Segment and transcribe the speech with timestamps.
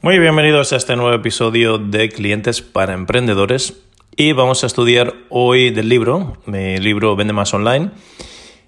[0.00, 3.74] Muy bienvenidos a este nuevo episodio de Clientes para Emprendedores
[4.14, 7.90] y vamos a estudiar hoy del libro, mi libro Vende Más Online,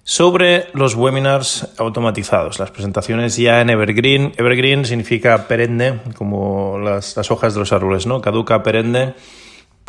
[0.02, 4.32] sobre los webinars automatizados, las presentaciones ya en Evergreen.
[4.38, 8.20] Evergreen significa perenne, como las, las hojas de los árboles, ¿no?
[8.20, 9.14] Caduca, perenne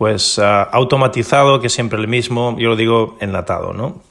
[0.02, 4.02] pues ah, automatizado, que siempre el mismo, yo lo digo enlatado, ¿no?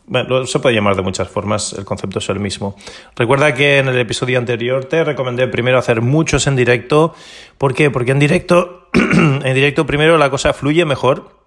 [0.47, 2.77] Se puede llamar de muchas formas, el concepto es el mismo.
[3.17, 7.13] Recuerda que en el episodio anterior te recomendé primero hacer muchos en directo.
[7.59, 7.91] ¿Por qué?
[7.91, 11.41] Porque en directo, en directo primero la cosa fluye mejor.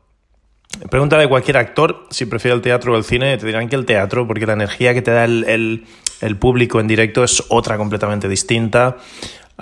[0.90, 3.86] Pregúntale a cualquier actor si prefiere el teatro o el cine, te dirán que el
[3.86, 5.86] teatro, porque la energía que te da el,
[6.20, 8.98] el público en directo es otra completamente distinta.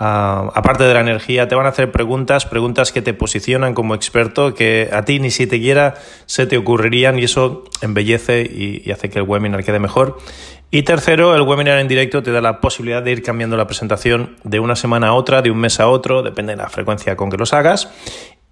[0.04, 3.94] Ah, aparte de la energía, te van a hacer preguntas, preguntas que te posicionan como
[3.94, 5.94] experto, que a ti ni siquiera
[6.26, 10.18] se te ocurrirían y eso embellece y, hace que el webinar quede mejor.
[10.72, 14.38] Y tercero, el webinar en directo te da la posibilidad de ir cambiando la presentación
[14.44, 17.30] de una semana a otra, de un mes a otro, depende de la frecuencia con
[17.30, 17.92] que los hagas,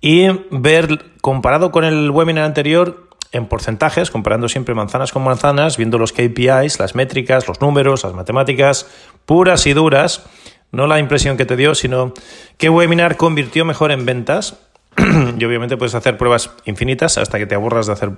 [0.01, 5.97] y ver, comparado con el webinar anterior, en porcentajes, comparando siempre manzanas con manzanas, viendo
[5.97, 8.87] los KPIs, las métricas, los números, las matemáticas
[9.25, 10.25] puras y duras,
[10.71, 12.13] no la impresión que te dio, sino
[12.57, 14.59] qué webinar convirtió mejor en ventas.
[15.37, 18.11] y obviamente puedes hacer pruebas infinitas hasta que te aburras de hacer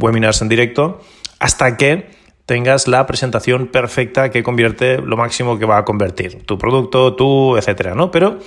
[0.00, 1.00] webinars en directo,
[1.38, 2.10] hasta que
[2.46, 7.56] tengas la presentación perfecta que convierte lo máximo que va a convertir tu producto, tú,
[7.56, 8.10] etcétera, ¿no?
[8.10, 8.38] Pero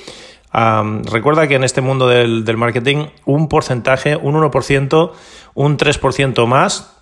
[1.12, 5.12] recuerda que en este mundo del, del marketing, un porcentaje, un 1%,
[5.54, 6.97] un 3% más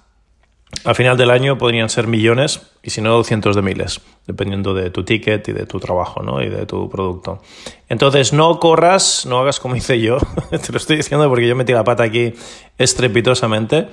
[0.83, 4.89] al final del año podrían ser millones y si no cientos de miles, dependiendo de
[4.89, 6.41] tu ticket y de tu trabajo ¿no?
[6.41, 7.41] y de tu producto.
[7.89, 10.17] Entonces no corras, no hagas como hice yo,
[10.49, 12.33] te lo estoy diciendo porque yo metí la pata aquí
[12.77, 13.87] estrepitosamente.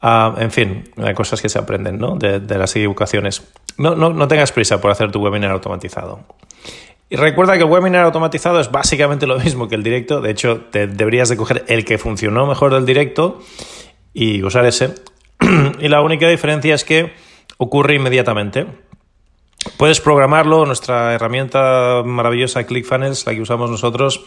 [0.00, 2.16] Ah, en fin, hay cosas que se aprenden ¿no?
[2.16, 3.42] de, las equivocaciones.
[3.78, 6.20] No, no, no tengas prisa por hacer tu webinar automatizado.
[7.08, 10.20] Y recuerda que el webinar automatizado es básicamente lo mismo que el directo.
[10.20, 13.40] De hecho, te deberías de coger el que funcionó mejor del directo
[14.12, 14.94] y usar ese
[15.80, 17.12] y la única diferencia es que
[17.58, 18.66] ocurre inmediatamente.
[19.76, 24.24] Puedes programarlo, nuestra herramienta maravillosa ClickFunnels, la que usamos nosotros,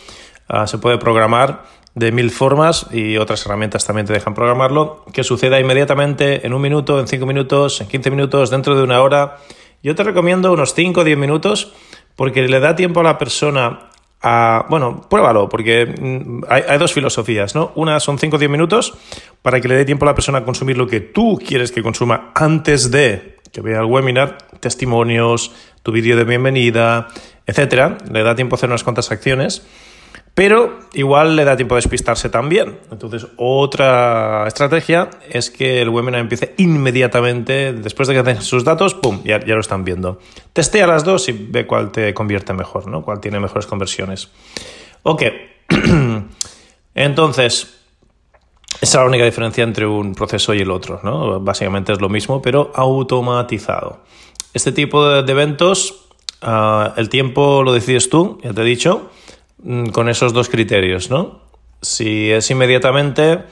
[0.47, 1.63] ah, se puede programar
[1.95, 6.61] de mil formas y otras herramientas también te dejan programarlo, que suceda inmediatamente en un
[6.61, 9.37] minuto, en cinco minutos, en 15 minutos, dentro de una hora.
[9.81, 11.73] Yo te recomiendo unos 5 o 10 minutos
[12.15, 13.89] porque le da tiempo a la persona
[14.21, 17.71] bueno, pruébalo, porque mm, hay, dos filosofías, ¿no?
[17.75, 18.97] Una son 5 o 10 minutos
[19.41, 21.83] para que le dé tiempo a la persona a consumir lo que tú quieres que
[21.83, 25.51] consuma antes de que vea el webinar, testimonios,
[25.83, 27.07] tu vídeo de bienvenida,
[27.45, 27.97] etcétera.
[28.11, 29.65] Le da tiempo a hacer unas cuantas acciones
[30.37, 32.77] pero igual le da tiempo a despistarse también.
[32.91, 38.93] Entonces, otra estrategia es que el webinar empiece inmediatamente, después de que tengas sus datos,
[38.93, 39.19] ¡pum!
[39.23, 40.19] Ya, ya lo están viendo.
[40.53, 43.01] Testea las dos y ve cuál te convierte mejor, ¿no?
[43.01, 44.29] Cuál tiene mejores conversiones.
[45.01, 45.23] Ok.
[46.93, 47.79] Entonces,
[48.79, 51.39] esa es la única diferencia entre un proceso y el otro, ¿no?
[51.39, 54.01] Básicamente es lo mismo, pero automatizado.
[54.53, 56.05] Este tipo de, eventos,
[56.43, 59.09] ah, el tiempo lo decides tú, ya te he dicho
[59.91, 61.41] con esos dos criterios, ¿no?
[61.81, 63.43] Si es inmediatamente,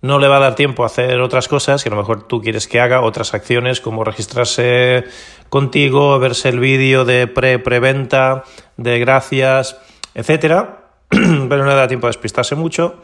[0.00, 2.40] no le va a dar tiempo a hacer otras cosas que a lo mejor tú
[2.40, 5.04] quieres que haga, otras acciones como registrarse
[5.48, 8.44] contigo, verse el vídeo de pre-preventa,
[8.76, 9.76] de gracias,
[10.14, 12.96] etcétera, pero no le da tiempo a despistarse mucho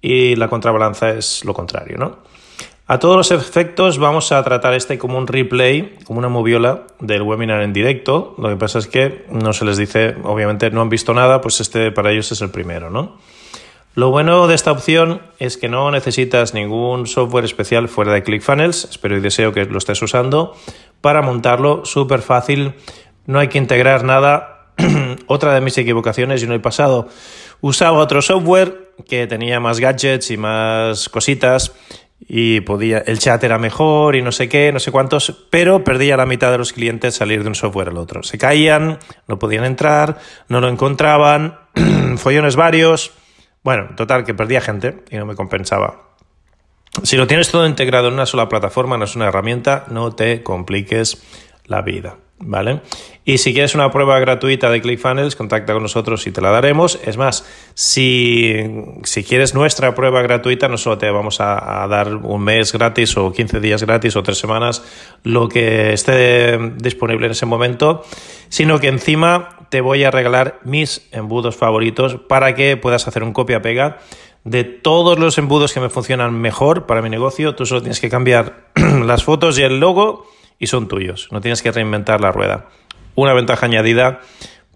[0.00, 2.18] y la contrabalanza es lo contrario, ¿no?
[2.92, 7.22] A todos los efectos vamos a tratar este como un replay, como una moviola del
[7.22, 8.34] webinar en directo.
[8.36, 11.62] Lo que pasa es que no se les dice, obviamente no han visto nada, pues
[11.62, 13.16] este para ellos es el primero, ¿no?
[13.94, 18.84] Lo bueno de esta opción es que no necesitas ningún software especial fuera de ClickFunnels,
[18.90, 20.54] espero y deseo que lo estés usando,
[21.00, 22.74] para montarlo súper fácil,
[23.24, 24.66] no hay que integrar nada.
[25.28, 27.08] Otra de mis equivocaciones, yo no he pasado,
[27.62, 31.72] usaba otro software que tenía más gadgets y más cositas
[32.28, 36.16] y podía, el chat era mejor y no sé qué, no sé cuántos, pero perdía
[36.16, 38.22] la mitad de los clientes salir de un software al otro.
[38.22, 41.58] Se caían, no podían entrar, no lo encontraban,
[42.16, 43.12] follones varios.
[43.62, 46.12] Bueno, total, que perdía gente y no me compensaba.
[47.02, 50.42] Si lo tienes todo integrado en una sola plataforma, no es una herramienta, no te
[50.42, 51.22] compliques
[51.64, 52.82] la vida, ¿vale?
[53.24, 56.98] Y si quieres una prueba gratuita de ClickFunnels, contacta con nosotros y te la daremos.
[57.04, 58.56] Es más, si,
[59.04, 63.32] si quieres nuestra prueba gratuita, no solo te vamos a, dar un mes gratis o
[63.32, 64.82] 15 días gratis o tres semanas,
[65.22, 68.02] lo que esté disponible en ese momento,
[68.48, 73.32] sino que encima te voy a regalar mis embudos favoritos para que puedas hacer un
[73.32, 73.98] copia-pega
[74.42, 77.54] de todos los embudos que me funcionan mejor para mi negocio.
[77.54, 80.26] Tú solo tienes que cambiar las fotos y el logo
[80.58, 81.28] y son tuyos.
[81.30, 82.66] No tienes que reinventar la rueda
[83.14, 84.20] una ventaja añadida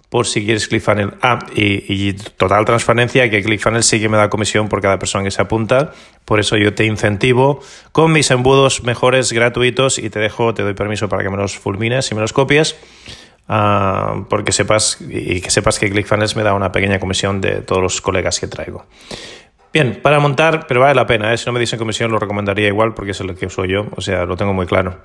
[0.09, 1.15] por si quieres ClickFunnels.
[1.23, 5.31] Ah, y, total transparencia, que ClickFunnels sí que me da comisión por cada persona que
[5.31, 5.93] se apunta.
[6.25, 7.61] Por eso yo te incentivo
[7.93, 11.59] con mis embudos mejores gratuitos y te dejo, te doy permiso para que me los
[11.59, 12.77] fulmines y me los copies.
[13.49, 17.83] Ah, porque sepas y que sepas que ClickFunnels me da una pequeña comisión de todos
[17.83, 18.87] los colegas que traigo.
[19.73, 21.37] Bien, para montar, pero vale la pena, ¿eh?
[21.37, 24.00] si no me dicen comisión lo recomendaría igual porque es lo que uso yo, o
[24.00, 25.00] sea, lo tengo muy claro.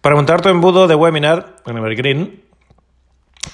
[0.00, 2.40] Para montar tu embudo de webinar en Evergreen,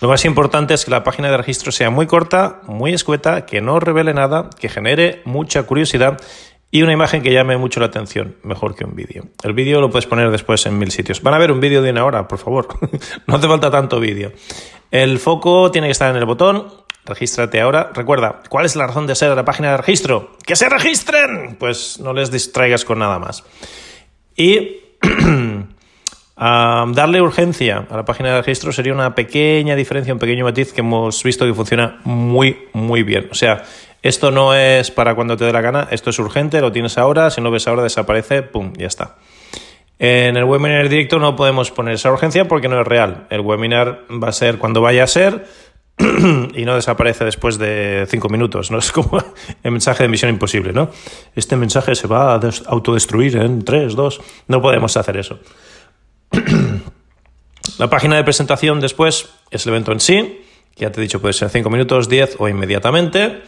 [0.01, 3.61] lo más importante es que la página de registro sea muy corta, muy escueta, que
[3.61, 6.19] no revele nada, que genere mucha curiosidad
[6.71, 9.25] y una imagen que llame mucho la atención, mejor que un vídeo.
[9.43, 11.23] El vídeo lo puedes poner después en mil sitios.
[11.23, 12.69] Van a ver un vídeo de una hora, por favor.
[13.27, 14.33] no hace falta tanto vídeo.
[14.91, 16.67] El foco tiene que estar en el botón.
[17.05, 17.93] Regístrate ahora.
[17.95, 20.37] Recuerda, ¿cuál es la razón de ser de la página de registro?
[20.45, 21.57] ¡Que se registren!
[21.59, 23.45] Pues no les distraigas con nada más.
[24.37, 24.81] Y
[26.37, 30.81] darle urgencia a la página de registro sería una pequeña diferencia, un pequeño matiz que
[30.81, 33.29] hemos visto que funciona muy, muy bien.
[33.31, 33.65] O sea,
[34.03, 37.31] esto no es para cuando te dé la gana, esto es urgente, lo tienes ahora,
[37.31, 39.17] si no lo ves ahora desaparece, pum, ya está.
[39.99, 43.27] En el webinar directo no podemos poner esa urgencia porque no es real.
[43.31, 45.47] El webinar va a ser cuando vaya a ser
[46.55, 48.71] y no desaparece después de cinco minutos.
[48.71, 49.19] No es como
[49.63, 50.91] el mensaje de misión imposible, ¿no?
[51.35, 54.21] Este mensaje se va a autodestruir en tres, dos.
[54.49, 55.41] No podemos hacer eso.
[57.79, 60.45] La página de presentación después es el evento en sí,
[60.75, 63.43] que ya te he dicho puede ser 5 minutos, 10 o inmediatamente.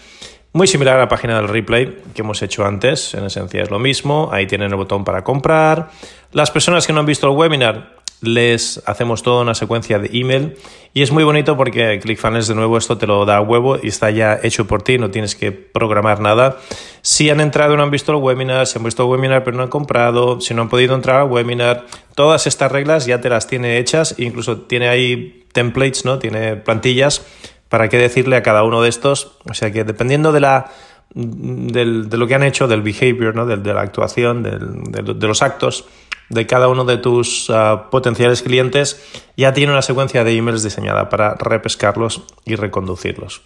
[0.52, 3.78] Muy similar a la página del replay que hemos hecho antes, en esencia es lo
[3.78, 5.90] mismo, ahí tienen el botón para comprar.
[6.32, 10.56] Las personas que no han visto el webinar les hacemos toda una secuencia de email
[10.94, 13.88] y es muy bonito porque ClickFunnels de nuevo esto te lo da a huevo y
[13.88, 16.58] está ya hecho por ti, no tienes que programar nada.
[17.02, 19.62] Si han entrado no han visto el webinar, si han visto el webinar pero no
[19.62, 23.46] han comprado, si no han podido entrar al webinar, todas estas reglas ya te las
[23.46, 26.18] tiene hechas, incluso tiene ahí templates, ¿no?
[26.18, 27.24] Tiene plantillas
[27.68, 30.72] para qué decirle a cada uno de estos, o sea que dependiendo de la
[31.14, 33.46] de lo que han hecho, del behavior, ¿no?
[33.46, 35.86] de, la actuación, de los actos,
[36.28, 39.02] de cada uno de tus ah, potenciales clientes
[39.36, 43.42] ya tiene una secuencia de emails diseñada para repescarlos y reconducirlos.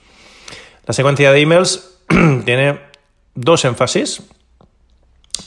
[0.87, 1.99] La secuencia de emails
[2.45, 2.81] tiene
[3.35, 4.23] dos énfasis.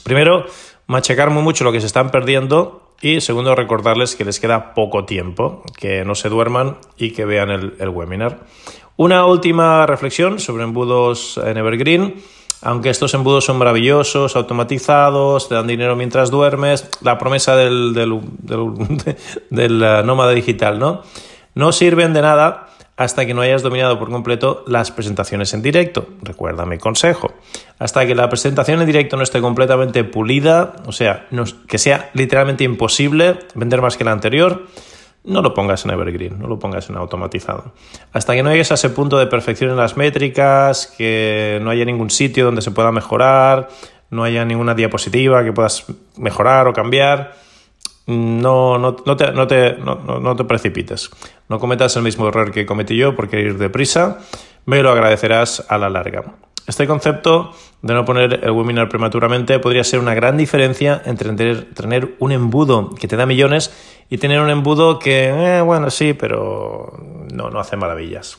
[0.02, 0.46] Primero,
[0.86, 5.04] machacar muy mucho lo que se están perdiendo y segundo, recordarles que les queda poco
[5.04, 8.46] tiempo, que no se duerman y que vean el webinar.
[8.98, 12.14] Una última reflexión sobre embudos en Evergreen.
[12.66, 18.18] Aunque estos embudos son maravillosos, automatizados, te dan dinero mientras duermes, la promesa del, del,
[19.50, 21.02] del, eh, nómada digital, ¿no?
[21.54, 22.66] No sirven de nada
[22.96, 26.08] hasta que no hayas dominado por completo las presentaciones en directo.
[26.22, 27.34] Recuerda mi consejo.
[27.78, 31.28] Hasta que la presentación en directo no esté completamente pulida, o sea,
[31.68, 34.66] que sea literalmente imposible vender más que la anterior,
[35.26, 37.72] no lo pongas en Evergreen, no lo pongas en automatizado.
[38.12, 41.84] Hasta que no llegues a ese punto de perfección en las métricas, que no haya
[41.84, 43.68] ningún sitio donde se pueda mejorar,
[44.10, 45.84] no haya ninguna diapositiva que puedas
[46.16, 47.34] mejorar o cambiar,
[48.06, 51.10] no, no, no, te, no, te, no, te precipites.
[51.48, 54.18] No cometas el mismo error que cometí yo porque ir deprisa,
[54.64, 56.36] me lo agradecerás a la larga.
[56.66, 62.16] Este concepto de no poner el webinar prematuramente podría ser una gran diferencia entre tener,
[62.18, 63.72] un embudo que te da millones
[64.10, 66.92] y tener un embudo que, eh, bueno, sí, pero
[67.32, 68.38] no, no hace maravillas.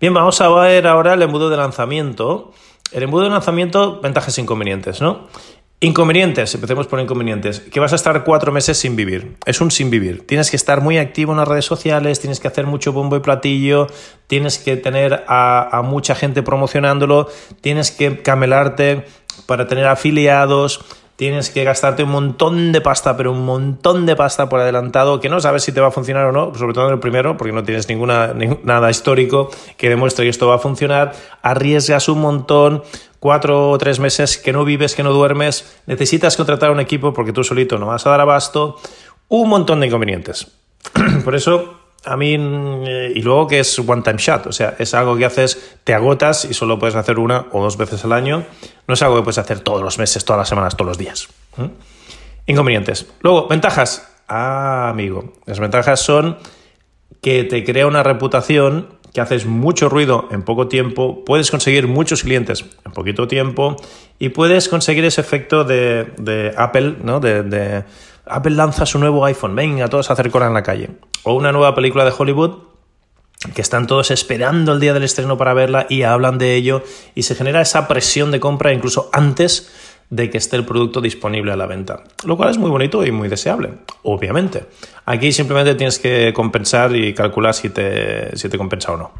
[0.00, 2.52] Bien, vamos a ver ahora el embudo de lanzamiento.
[2.92, 5.26] El embudo de lanzamiento, ventajas e inconvenientes, ¿no?
[5.84, 9.90] Inconvenientes, empecemos por inconvenientes, que vas a estar cuatro meses sin vivir, es un sin
[9.90, 10.26] vivir.
[10.26, 13.20] Tienes que estar muy activo en las redes sociales, tienes que hacer mucho bombo y
[13.20, 13.88] platillo,
[14.26, 17.28] tienes que tener a, mucha gente promocionándolo,
[17.60, 19.04] tienes que camelarte
[19.44, 20.82] para tener afiliados,
[21.16, 25.28] tienes que gastarte un montón de pasta, pero un montón de pasta por adelantado, que
[25.28, 27.52] no sabes si te va a funcionar o no, sobre todo en el primero, porque
[27.52, 31.12] no tienes ninguna, nada histórico que demuestre que esto va a funcionar,
[31.42, 32.82] arriesgas un montón,
[33.24, 37.32] cuatro o tres meses que no vives, que no duermes, necesitas contratar un equipo porque
[37.32, 38.78] tú solito no vas a dar abasto,
[39.28, 40.48] un montón de inconvenientes.
[41.24, 44.92] Por eso, a mí, eh, y luego que es one time shot, o sea, es
[44.92, 48.44] algo que haces, te agotas y solo puedes hacer una o dos veces al año,
[48.86, 51.28] no es algo que puedes hacer todos los meses, todas las semanas, todos los días.
[52.44, 53.06] Inconvenientes.
[53.20, 54.06] Luego, ventajas.
[54.28, 56.36] Ah, amigo, las ventajas son
[57.22, 62.24] que te crea una reputación, que haces mucho ruido en poco tiempo, puedes conseguir muchos
[62.24, 63.76] clientes en poquito tiempo
[64.18, 67.20] y puedes conseguir ese efecto de, Apple, ¿no?
[67.20, 67.84] De,
[68.26, 70.90] Apple lanza su nuevo iPhone, venga, todos a hacer cola en la calle.
[71.22, 72.58] O una nueva película de Hollywood
[73.54, 76.82] que están todos esperando el día del estreno para verla y hablan de ello
[77.14, 79.70] y se genera esa presión de compra incluso antes
[80.14, 83.10] de que esté el producto disponible a la venta, lo cual es muy bonito y
[83.10, 83.70] muy deseable,
[84.04, 84.64] obviamente.
[85.06, 89.10] Aquí simplemente tienes que compensar y calcular si te, si te compensa o no.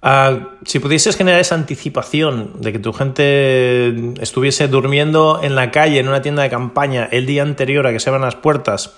[0.00, 5.98] Ah, si pudieses generar esa anticipación de que tu gente estuviese durmiendo en la calle,
[5.98, 8.94] en una tienda de campaña, el día anterior a que se abran las puertas,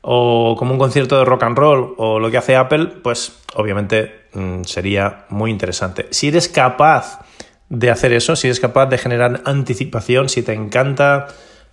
[0.00, 4.26] o como un concierto de rock and roll, o lo que hace Apple, pues obviamente
[4.34, 6.06] mm, sería muy interesante.
[6.10, 7.18] Si eres capaz
[7.68, 11.28] de hacer eso, si eres capaz de generar anticipación, si te encanta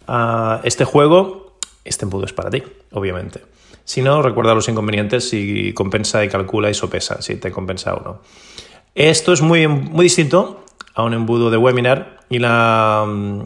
[0.07, 3.41] ah, este juego, este embudo es para ti, obviamente.
[3.83, 8.03] Si no, recuerda los inconvenientes si compensa y calcula y sopesa si te compensa o
[8.03, 8.21] no.
[8.95, 13.41] Esto es muy, muy distinto a un embudo de webinar y la mm,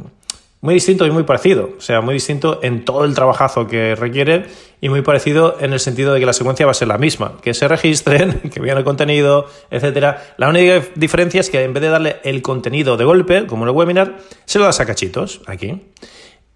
[0.62, 1.70] muy distinto y muy parecido.
[1.78, 4.46] O sea, muy distinto en todo el trabajazo que requiere
[4.82, 7.38] y muy parecido en el sentido de que la secuencia va a ser la misma.
[7.42, 10.18] Que se registren, que vean el contenido, etc.
[10.38, 13.70] La única diferencia es que en vez de darle el contenido de golpe, como en
[13.70, 15.82] el webinar, se lo das a cachitos, aquí.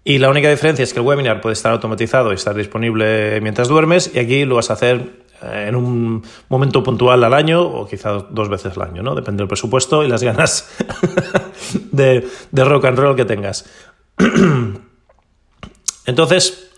[0.04, 3.68] Y la única diferencia es que el webinar puede estar automatizado y estar disponible mientras
[3.68, 7.86] duermes y aquí lo vas a hacer eh, en un momento puntual al año o
[7.86, 9.14] quizás dos veces al año, ¿no?
[9.14, 10.70] Depende del presupuesto y las ganas
[11.92, 13.66] de, de rock and roll que tengas.
[16.06, 16.70] Entonces,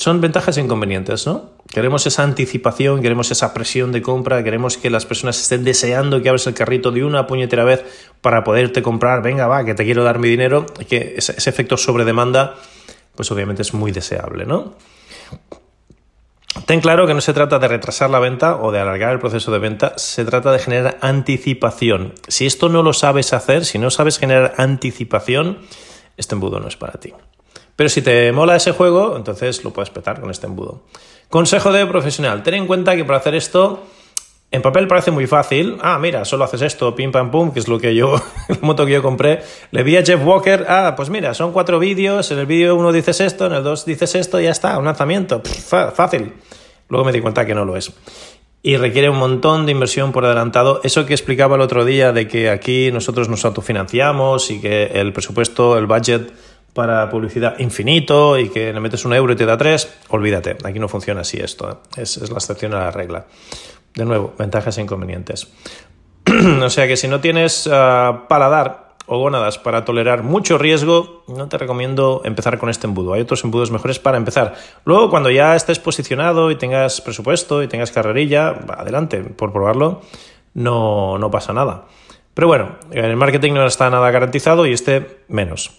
[0.00, 1.50] son ventajas e inconvenientes, ¿no?
[1.68, 6.30] Queremos esa anticipación, queremos esa presión de compra, queremos que las personas estén deseando que
[6.30, 7.84] abres el carrito de una puñetera vez
[8.22, 11.76] para poderte comprar, venga, va, que te quiero dar mi dinero, que ese, ese efecto
[11.76, 12.56] sobre demanda,
[13.14, 14.74] pues obviamente es muy deseable, ¿no?
[16.64, 19.52] Ten claro que no se trata de retrasar la venta o de alargar el proceso
[19.52, 22.14] de venta, se trata de generar anticipación.
[22.26, 25.58] Si esto no lo sabes hacer, si no sabes generar anticipación,
[26.16, 27.12] este embudo no es para ti.
[27.80, 30.82] Pero si te mola ese juego, entonces lo puedes petar con este embudo.
[31.30, 33.84] Consejo de profesional, ten en cuenta que para hacer esto
[34.50, 35.78] en papel parece muy fácil.
[35.80, 38.84] Ah, mira, solo haces esto, pim pam pum, que es lo que yo, la moto
[38.84, 39.40] que yo compré.
[39.70, 42.92] Le vi a Jeff Walker, ah, pues mira, son cuatro vídeos, en el vídeo uno
[42.92, 45.40] dices esto, en el dos dices esto, y ya está, un lanzamiento.
[45.94, 46.34] fácil.
[46.90, 47.94] Luego me di cuenta que no lo es.
[48.62, 50.82] Y requiere un montón de inversión por adelantado.
[50.84, 55.14] Eso que explicaba el otro día de que aquí nosotros nos autofinanciamos y que el
[55.14, 56.30] presupuesto, el budget
[56.72, 60.78] para publicidad infinito y que le metes un euro y te da tres, olvídate, aquí
[60.78, 62.00] no funciona así esto, ¿eh?
[62.02, 63.26] es, la excepción a la regla.
[63.94, 65.48] De nuevo, ventajas e inconvenientes.
[66.62, 71.48] o sea que si no tienes ah, paladar o gónadas para tolerar mucho riesgo, no
[71.48, 73.14] te recomiendo empezar con este embudo.
[73.14, 74.54] Hay otros embudos mejores para empezar.
[74.84, 80.02] Luego, cuando ya estés posicionado y tengas presupuesto y tengas carrerilla, adelante, por probarlo,
[80.54, 81.86] no, no pasa nada.
[82.34, 85.72] Pero bueno, en el marketing no está nada garantizado y este menos.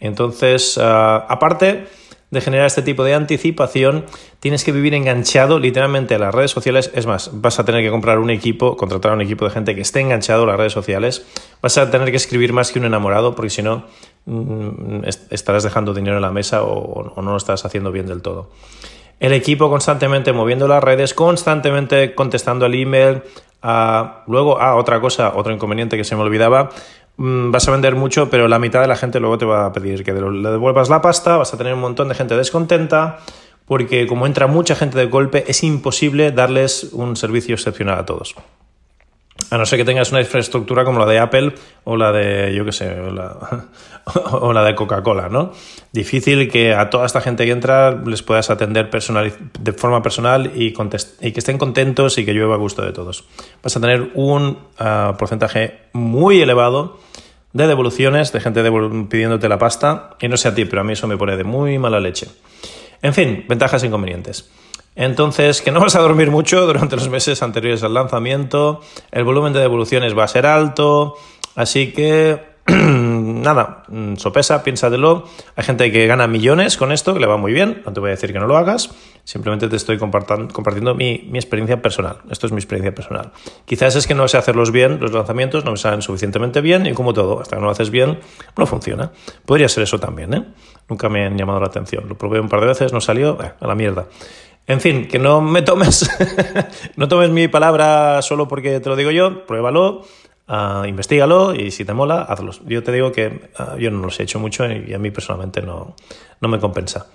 [0.00, 1.86] Entonces, ah, aparte
[2.30, 4.04] de generar este tipo de anticipación,
[4.40, 6.90] tienes que vivir enganchado literalmente a las redes sociales.
[6.94, 9.74] Es más, vas a tener que comprar un equipo, contratar a un equipo de gente
[9.74, 11.24] que esté enganchado a las redes sociales.
[11.62, 13.84] Vas a tener que escribir más que un enamorado, porque si no,
[14.24, 18.50] mm, estarás dejando dinero en la mesa o, no lo estás haciendo bien del todo.
[19.20, 23.22] El equipo constantemente moviendo las redes, constantemente contestando al email.
[23.62, 26.70] Ah, luego, ah, otra cosa, otro inconveniente que se me olvidaba,
[27.16, 30.04] vas a vender mucho, pero la mitad de la gente luego te va a pedir
[30.04, 33.18] que le devuelvas la pasta, vas a tener un montón de gente descontenta,
[33.64, 38.34] porque como entra mucha gente de golpe, es imposible darles un servicio excepcional a todos.
[39.50, 42.64] A no ser que tengas una infraestructura como la de Apple o la de, yo
[42.64, 43.12] qué sé, o
[44.52, 45.52] la, de Coca-Cola, ¿no?
[45.92, 50.72] Difícil que a toda esta gente que entra les puedas atender de forma personal y,
[50.72, 53.24] que estén contentos y que llueva a gusto de todos.
[53.62, 56.98] Vas a tener un ah, porcentaje muy elevado
[57.52, 58.62] de devoluciones, de gente
[59.08, 61.44] pidiéndote la pasta, y no sé a ti, pero a mí eso me pone de
[61.44, 62.28] muy mala leche.
[63.00, 64.50] En fin, ventajas e inconvenientes.
[64.96, 68.80] Entonces, que no vas a dormir mucho durante los meses anteriores al lanzamiento,
[69.12, 71.16] el volumen de devoluciones va a ser alto,
[71.54, 75.24] así que nada, mm, sopesa, piénsatelo.
[75.54, 78.08] Hay gente que gana millones con esto, que le va muy bien, no te voy
[78.08, 78.90] a decir que no lo hagas,
[79.22, 82.18] simplemente te estoy compartiendo mi, experiencia personal.
[82.28, 83.30] Esto es mi experiencia personal.
[83.66, 86.92] Quizás es que no sé hacerlos bien, los lanzamientos no me salen suficientemente bien y
[86.92, 88.18] como todo, hasta que no lo haces bien,
[88.56, 89.12] no funciona.
[89.44, 90.44] Podría ser eso también, ¿eh?
[90.88, 92.08] Nunca me han llamado la atención.
[92.08, 94.06] Lo probé un par de veces, no salió, eh, a la mierda.
[94.66, 96.10] En fin, que no me tomes,
[96.96, 100.02] no tomes mi palabra solo porque te lo digo yo, pruébalo,
[100.48, 102.50] uh, investigalo y si te mola, hazlo.
[102.66, 105.62] Yo te digo que ah, yo no los he hecho mucho y a mí personalmente
[105.62, 105.94] no,
[106.40, 107.06] no me compensa.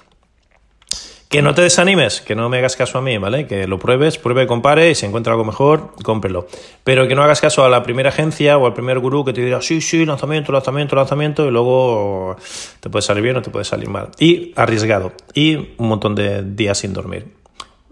[1.28, 3.48] Que no te desanimes, que no me hagas caso a mí, ¿vale?
[3.48, 6.46] Que lo pruebes, pruebe, compare y si encuentra algo mejor, cómprelo.
[6.84, 9.42] Pero que no hagas caso a la primera agencia o al primer gurú que te
[9.42, 12.36] diga, sí, sí, lanzamiento, lanzamiento, lanzamiento, y luego
[12.82, 14.10] te puede salir bien o te puede salir mal.
[14.20, 15.14] Y arriesgado.
[15.34, 17.41] Y un montón de días sin dormir.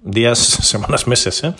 [0.02, 1.54] Días, semanas, meses, ¿eh?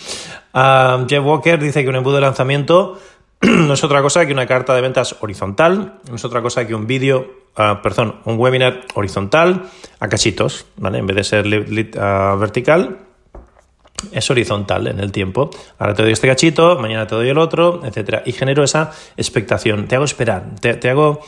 [0.54, 3.00] Uh, Jeff Walker dice que un embudo de lanzamiento
[3.42, 6.74] no es otra cosa que una carta de ventas horizontal, no es otra cosa que
[6.74, 7.28] un vídeo,
[7.58, 9.70] uh, perdón, un webinar horizontal
[10.00, 11.00] a cachitos, ¿vale?
[11.00, 12.98] En vez de ser uh, vertical,
[14.12, 15.50] es horizontal en el tiempo.
[15.78, 18.24] Ahora te doy este cachito, mañana te doy el otro, etcétera.
[18.26, 19.88] Y genero esa expectación.
[19.88, 21.22] Te hago esperar, te, te hago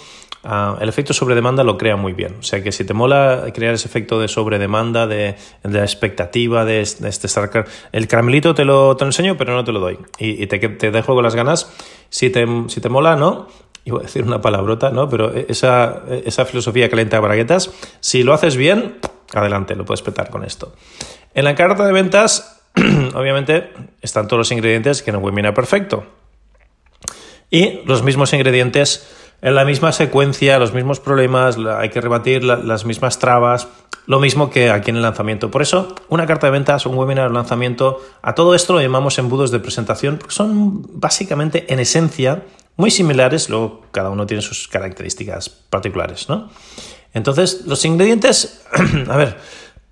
[0.43, 2.37] Ah, el efecto sobre demanda lo crea muy bien.
[2.39, 6.65] O sea que si te mola crear ese efecto de sobredemanda, de, de la expectativa,
[6.65, 7.65] de, este estar...
[7.91, 9.99] El caramelito te lo, te enseño, pero no te lo doy.
[10.17, 11.71] Y, te, te, dejo con las ganas.
[12.09, 13.47] Si te, si te mola, ¿no?
[13.85, 15.09] Iba a decir una palabrota, ¿no?
[15.09, 18.97] Pero esa, esa filosofía caliente de braguetas, si lo haces bien,
[19.33, 20.73] adelante, lo puedes petar con esto.
[21.35, 22.61] En la carta de ventas,
[23.13, 23.71] obviamente,
[24.01, 26.03] están todos los ingredientes que no un perfecto.
[27.49, 29.07] Y los mismos ingredientes
[29.41, 33.67] en la misma secuencia, los mismos problemas, hay que rebatir las mismas trabas,
[34.05, 35.49] lo mismo que aquí en el lanzamiento.
[35.51, 39.17] Por eso, una carta de ventas, un webinar, un lanzamiento, a todo esto lo llamamos
[39.17, 42.43] embudos de presentación, porque son básicamente, en esencia,
[42.77, 46.49] muy similares, luego cada uno tiene sus características particulares, ¿no?
[47.13, 48.63] Entonces, los ingredientes,
[49.09, 49.37] a ver,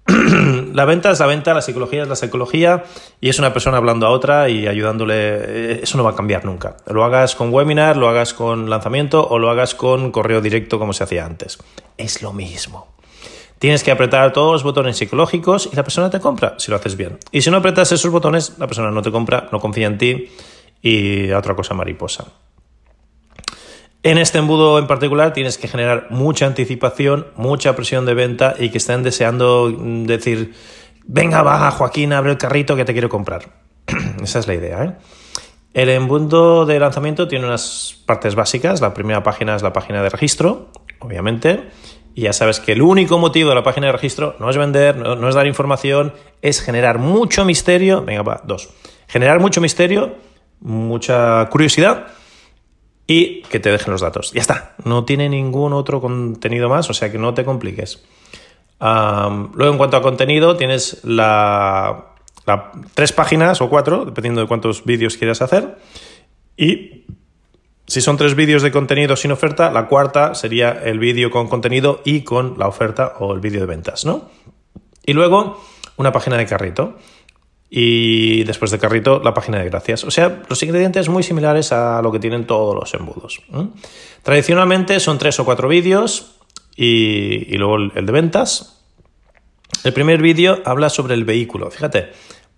[0.73, 2.83] la venta es la venta, la psicología es la psicología
[3.21, 5.15] y es una persona hablando a otra y ayudándole.
[5.15, 6.77] Eh, eso no va a cambiar nunca.
[6.87, 10.93] Lo hagas con webinar, lo hagas con lanzamiento o lo hagas con correo directo como
[10.93, 11.59] se hacía antes.
[11.97, 12.87] Es lo mismo.
[13.59, 16.95] Tienes que apretar todos los botones psicológicos y la persona te compra si lo haces
[16.95, 17.19] bien.
[17.31, 20.31] Y si no apretas esos botones, la persona no te compra, no confía en ti
[20.81, 22.25] y otra cosa mariposa.
[24.01, 28.69] En este embudo en particular tienes que generar mucha anticipación, mucha presión de venta y
[28.69, 30.53] que estén deseando mm, decir,
[31.03, 33.49] venga, va, Joaquín, abre el carrito que te quiero comprar.
[34.23, 34.83] Esa es la idea.
[34.83, 34.93] ¿eh?
[35.73, 38.79] El embudo de lanzamiento tiene unas partes básicas.
[38.79, 41.67] La primera página es la página de registro, obviamente.
[42.15, 44.95] Y ya sabes que el único motivo de la página de registro no es vender,
[44.95, 48.01] no es dar información, es generar mucho misterio.
[48.03, 48.69] Venga, va, dos.
[49.07, 50.15] Generar mucho misterio,
[50.61, 52.07] mucha curiosidad
[53.09, 54.31] y que te dejen los datos.
[54.33, 58.03] Ya está, no tiene ningún otro contenido más, o sea que no te compliques.
[58.79, 62.13] luego, en cuanto a contenido, tienes la,
[62.93, 65.79] tres páginas o cuatro, dependiendo de cuántos vídeos quieras hacer.
[66.55, 67.05] Y
[67.87, 72.01] si son tres vídeos de contenido sin oferta, la cuarta sería el vídeo con contenido
[72.05, 74.29] y con la oferta o el vídeo de ventas, ¿no?
[75.03, 75.59] Y luego
[75.97, 76.95] una página de carrito
[77.69, 80.03] y después de carrito la página de gracias.
[80.03, 83.41] O sea, los ingredientes muy similares a lo que tienen todos los embudos.
[84.23, 86.35] Tradicionalmente son tres o cuatro vídeos
[86.75, 88.81] y, y luego el de ventas.
[89.83, 91.69] El primer vídeo habla sobre el vehículo.
[91.69, 92.11] Fíjate,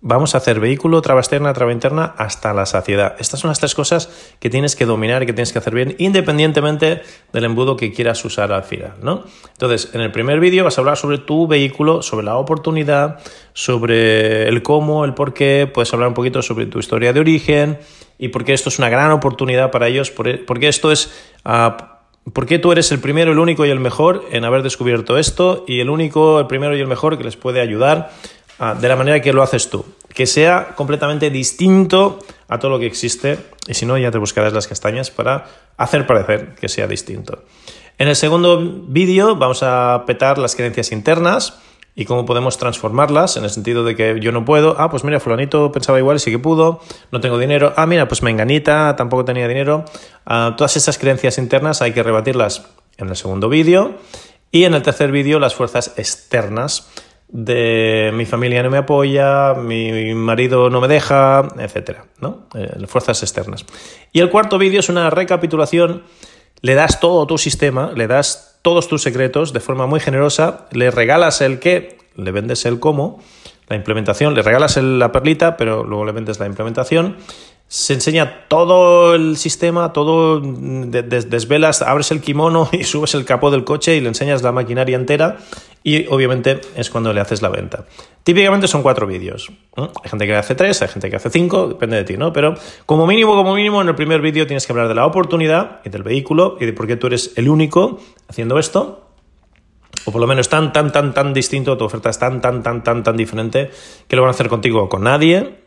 [0.04, 3.14] Vamos a hacer vehículo, traba externa, traba interna hasta la saciedad.
[3.20, 7.02] Estas son las tres cosas que tienes que dominar que tienes que hacer bien, independientemente
[7.32, 9.22] del embudo que quieras usar al final, ¿no?
[9.52, 13.20] Entonces, en el primer vídeo vas a hablar sobre tu vehículo, sobre la oportunidad,
[13.52, 17.78] sobre el cómo, el por qué, puedes hablar un poquito sobre tu historia de origen
[18.18, 21.12] y por qué esto es una gran oportunidad para ellos, porque esto es...
[21.44, 21.92] Uh,
[22.32, 25.64] ¿Por qué tú eres el primero, el único y el mejor en haber descubierto esto
[25.66, 28.12] y el único, el primero y el mejor que les puede ayudar
[28.64, 29.84] Ah, de la manera que lo haces tú.
[30.14, 34.52] Que sea completamente distinto a todo lo que existe y si no ya te buscarás
[34.52, 35.46] las castañas para
[35.76, 37.42] hacer parecer que sea distinto.
[37.98, 41.58] En el segundo vídeo vamos a petar las creencias internas
[41.96, 45.18] y cómo podemos transformarlas en el sentido de que yo no puedo, ah, pues mira,
[45.18, 49.48] fulanito pensaba igual sí que pudo, no tengo dinero, ah, mira, pues menganita tampoco tenía
[49.48, 49.86] dinero.
[50.24, 52.64] Ah, todas estas creencias internas hay que rebatirlas
[52.96, 53.96] en el segundo vídeo
[54.52, 56.86] y en el tercer vídeo las fuerzas externas
[57.32, 62.46] de mi familia no me apoya, mi marido no me deja, etcétera, ¿no?
[62.54, 63.64] Eh, fuerzas externas.
[64.12, 66.02] Y el cuarto vídeo es una recapitulación,
[66.60, 70.90] le das todo tu sistema, le das todos tus secretos de forma muy generosa, le
[70.90, 73.22] regalas el qué, le vendes el cómo,
[73.66, 77.16] la implementación, le regalas la perlita, pero luego le vendes la implementación
[77.72, 83.64] se enseña todo el sistema, todo, desvelas, abres el kimono y subes el capó del
[83.64, 85.38] coche y le enseñas la maquinaria entera
[85.82, 87.84] y obviamente es cuando le haces la venta.
[88.22, 89.50] Típicamente son cuatro vídeos.
[89.76, 92.32] Hay gente que hace tres, hay gente que hace cinco, depende de ti, ¿no?
[92.32, 92.54] Pero
[92.86, 95.90] como mínimo, como mínimo, en el primer vídeo tienes que hablar de la oportunidad y
[95.90, 99.08] del vehículo y de por qué tú eres el único haciendo esto
[100.04, 102.82] o por lo menos tan, tan, tan, tan distinto, tu oferta es tan, tan, tan,
[102.82, 103.70] tan, tan diferente
[104.08, 105.62] que lo van a hacer contigo o con nadie.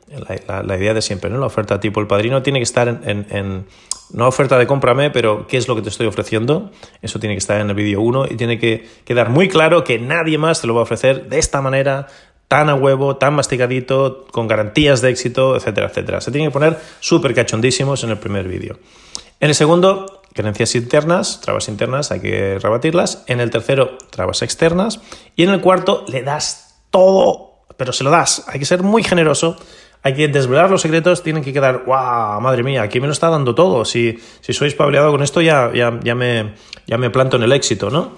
[0.48, 1.40] La, idea de siempre, ¿no?
[1.40, 3.66] La oferta tipo el padrino tiene que estar en,
[4.12, 6.72] no oferta de cómprame, pero qué es lo que te estoy ofreciendo.
[7.02, 10.00] Eso tiene que estar en el vídeo 1 y tiene que quedar muy claro que
[10.00, 12.08] nadie más te lo va a ofrecer de esta manera,
[12.48, 16.22] tan a huevo, tan masticadito, con garantías de éxito, etcétera, etcétera.
[16.22, 18.78] Se tiene que poner súper cachondísimos en el primer vídeo.
[19.40, 23.24] En el segundo, creencias internas, trabas internas, hay que rebatirlas.
[23.28, 25.02] En el tercero, trabas externas.
[25.36, 28.44] Y en el cuarto, le das todo, pero se lo das.
[28.48, 29.58] Hay que ser muy generoso.
[30.06, 33.28] Hay que desvelar los secretos, tienen que quedar, wow, madre mía, aquí me lo está
[33.32, 33.84] dando todo.
[33.86, 36.54] Si, si sois pableado con esto, ya, ya, ya, me,
[36.86, 38.12] ya me planto en el éxito, ¿no?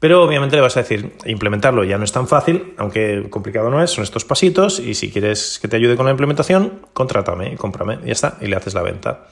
[0.00, 3.80] Pero obviamente le vas a decir, implementarlo ya no es tan fácil, aunque complicado no
[3.80, 8.00] es, son estos pasitos y si quieres que te ayude con la implementación, contrátame cómprame,
[8.04, 9.28] ya está, y le haces la venta.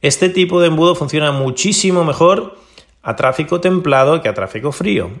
[0.00, 2.56] Este tipo de embudo funciona muchísimo mejor
[3.00, 5.12] a tráfico templado que a tráfico frío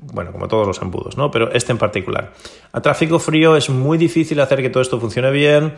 [0.00, 1.30] bueno, como todos los embudos, ¿no?
[1.30, 2.32] Pero este en particular.
[2.72, 5.74] A tráfico frío es muy difícil hacer que todo esto funcione bien,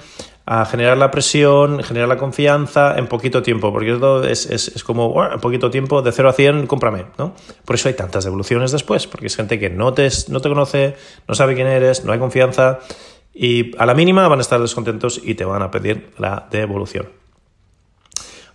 [0.46, 5.40] a generar la presión, generar la confianza en poquito tiempo, porque esto es, como, en
[5.40, 7.34] poquito tiempo, de 0 a 100, cómprame, ¿no?
[7.64, 10.96] Por eso hay tantas devoluciones después, porque es gente que no te, no te conoce,
[11.28, 12.80] no sabe quién eres, no hay confianza,
[13.32, 17.08] y a la mínima van a estar descontentos y te van a pedir la devolución.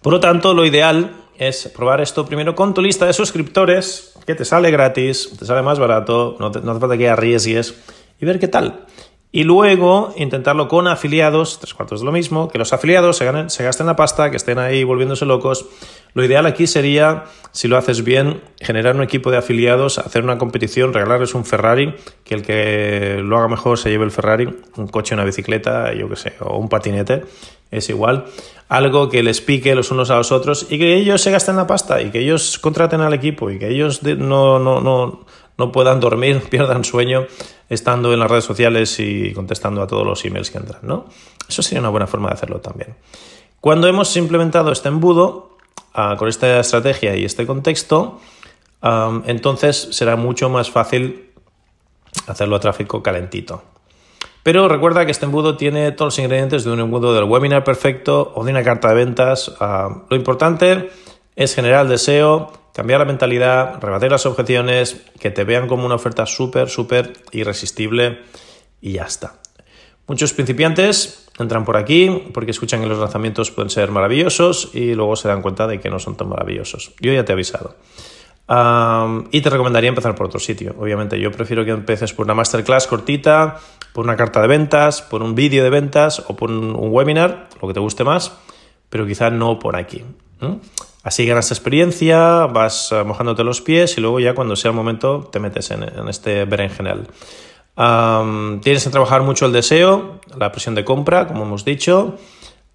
[0.01, 4.36] Por lo tanto, lo ideal es probar esto primero con tu lista de suscriptores, que
[4.36, 7.76] te sale gratis, te sale más barato, no, hace falta que arriesgues
[8.19, 8.86] y ver qué tal.
[9.32, 13.50] Y luego intentarlo con afiliados, tres cuartos de lo mismo, que los afiliados se, ganen,
[13.50, 15.65] se gasten la pasta, que estén ahí volviéndose locos.
[16.13, 20.38] Lo ideal aquí sería, si lo haces bien, generar un equipo de afiliados, hacer una
[20.38, 24.88] competición, regalarles un Ferrari, que el que lo haga mejor se lleve el Ferrari, un
[24.88, 27.26] coche, una bicicleta, yo qué sé, o un patinete,
[27.71, 28.28] es igual.
[28.67, 31.67] Algo que les pique los unos a los otros y que ellos se gasten la
[31.67, 35.25] pasta y que ellos contraten al equipo y que ellos no, no, no,
[35.58, 37.28] no puedan dormir, pierdan sueño
[37.69, 41.06] estando en las redes sociales y contestando a todos los emails que entran, ¿no?
[41.47, 42.95] Eso sería una buena forma de hacerlo también.
[43.62, 45.58] Cuando hemos implementado este embudo,
[45.93, 48.19] ah, con esta estrategia y este contexto,
[49.25, 51.32] entonces será mucho más fácil
[52.28, 53.63] hacerlo a tráfico calentito.
[54.45, 58.31] Pero recuerda que este embudo tiene todos los ingredientes de un embudo del webinar perfecto
[58.36, 59.51] o de una carta de ventas.
[59.60, 60.91] Ah, lo importante
[61.36, 65.95] es generar el deseo, cambiar la mentalidad, rebatir las objeciones, que te vean como una
[65.95, 68.19] oferta súper, súper irresistible
[68.81, 69.39] y ya está.
[70.05, 75.15] Muchos principiantes entran por aquí porque escuchan que los lanzamientos pueden ser maravillosos y luego
[75.15, 76.93] se dan cuenta de que no son tan maravillosos.
[76.99, 77.77] Yo ya te he avisado
[78.47, 80.75] y te recomendaría empezar por otro sitio.
[80.79, 83.60] Obviamente, yo prefiero que empieces por una masterclass cortita,
[83.91, 87.67] por una carta de ventas, por un vídeo de ventas o por un, webinar, lo
[87.67, 88.34] que te guste más,
[88.89, 90.03] pero quizá no por aquí.
[91.01, 95.27] Así ganas experiencia, vas eh, mojándote los pies y luego ya cuando sea el momento
[95.31, 97.08] te metes en, este berenjenal.
[97.77, 102.17] Um, tienes que trabajar mucho el deseo, la presión de compra, como hemos dicho,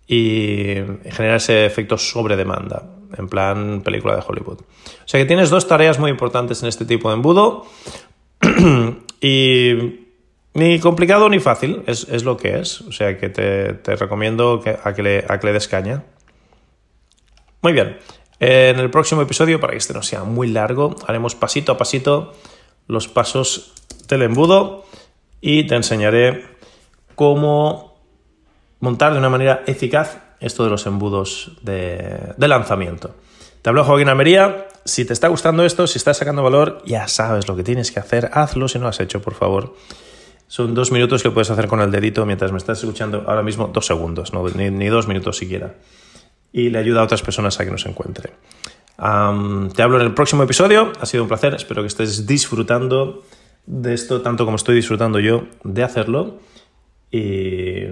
[0.07, 0.75] y
[1.11, 4.61] generar ese efecto sobre demanda en plan película de Hollywood.
[4.61, 7.67] O sea que tienes dos tareas muy importantes en este tipo de embudo
[9.21, 10.07] y
[10.55, 12.81] ni complicado ni fácil, es, lo que es.
[12.83, 16.05] O sea que te, recomiendo que, a, que le, a que le des caña.
[17.63, 17.99] Muy bien,
[18.41, 22.33] en el próximo episodio, para que este no sea muy largo, haremos pasito a pasito
[22.87, 23.75] los pasos
[24.09, 24.87] del embudo
[25.43, 26.45] y te enseñaré
[27.15, 28.01] cómo
[28.81, 33.15] montar de una manera eficaz esto de los embudos de, lanzamiento.
[33.63, 34.67] Te hablo Joaquín Almería.
[34.85, 38.01] Si te está gustando esto, si estás sacando valor, ya sabes lo que tienes que
[38.01, 38.31] hacer.
[38.33, 39.75] Hazlo si no lo has hecho, por favor.
[40.49, 43.69] Son dos minutos que puedes hacer con el dedito mientras me estás escuchando ahora mismo,
[43.69, 45.75] dos segundos, no, ni, dos minutos siquiera.
[46.53, 48.33] Y le ayuda a otras personas a que nos encuentren.
[48.97, 50.93] te hablo en el próximo episodio.
[50.99, 51.55] Ha sido un placer.
[51.55, 53.23] Espero que estés disfrutando
[53.67, 56.41] de esto tanto como estoy disfrutando yo de hacerlo.
[57.13, 57.85] Y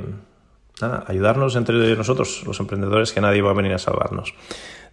[0.82, 4.34] ayudarnos entre nosotros, los emprendedores, que nadie va a venir a salvarnos.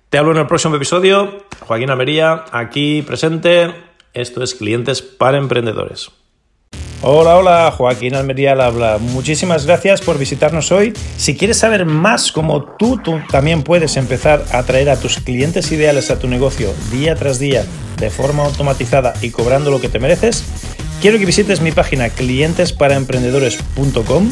[0.10, 1.44] Te hablo en el próximo episodio.
[1.62, 3.74] Joaquín Almería, aquí presente.
[4.14, 6.12] Esto es Clientes para Emprendedores.
[7.02, 8.98] Hola, hola, Joaquín Almería al habla.
[9.00, 10.94] Muchísimas gracias por visitarnos hoy.
[11.18, 15.72] Si quieres saber más cómo tú, tú también puedes empezar a atraer a tus clientes
[15.72, 17.66] ideales a tu negocio día tras día
[17.98, 20.46] de forma automatizada y cobrando lo que te mereces,
[21.02, 24.32] quiero que visites mi página clientesparaemprendedores.com